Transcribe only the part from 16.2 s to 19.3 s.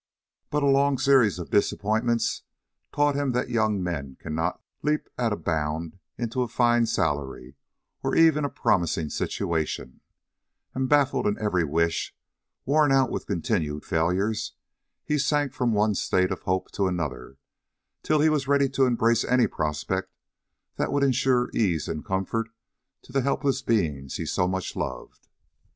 of hope to another, till he was ready to embrace